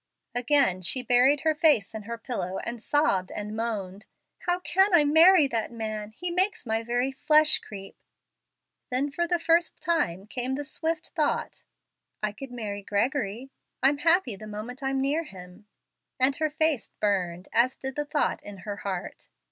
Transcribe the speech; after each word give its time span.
Again 0.33 0.81
she 0.81 1.03
buried 1.03 1.41
her 1.41 1.53
face 1.53 1.93
in 1.93 2.01
her 2.01 2.17
pillow 2.17 2.57
and 2.63 2.81
sobbed 2.81 3.31
and 3.31 3.55
moaned, 3.55 4.07
"How 4.47 4.59
can 4.59 4.95
I 4.95 5.03
marry 5.03 5.47
that 5.49 5.71
man! 5.71 6.09
He 6.09 6.31
makes 6.31 6.65
my 6.65 6.81
very 6.81 7.11
flesh 7.11 7.59
creep." 7.59 7.95
Then 8.89 9.11
for 9.11 9.27
the 9.27 9.37
first 9.37 9.79
time 9.79 10.25
came 10.25 10.55
the 10.55 10.63
swift 10.63 11.09
thought, 11.09 11.61
"I 12.23 12.31
could 12.31 12.49
marry 12.49 12.81
Gregory; 12.81 13.51
I'm 13.83 13.99
happy 13.99 14.35
the 14.35 14.47
moment 14.47 14.81
I'm 14.81 14.99
near 15.01 15.23
him;" 15.23 15.67
and 16.19 16.35
her 16.37 16.49
face 16.49 16.89
burned 16.99 17.47
as 17.53 17.75
did 17.77 17.93
the 17.95 18.05
thought 18.05 18.41
in 18.41 18.57
her 18.65 18.77
heart. 18.77 19.27